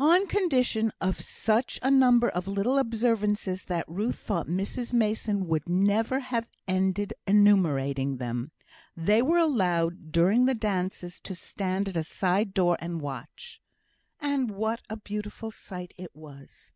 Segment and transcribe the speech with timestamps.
[0.00, 5.68] "On condition" of such a number of little observances that Ruth thought Mrs Mason would
[5.68, 8.50] never have ended enumerating them,
[8.96, 13.62] they were allowed during the dances to stand at a side door and watch.
[14.20, 16.72] And what a beautiful sight it was!